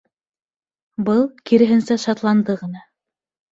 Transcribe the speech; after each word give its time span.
Был, 1.09 1.21
киреһенсә, 1.53 1.99
шатланды 2.07 2.59
ғына. 2.65 2.85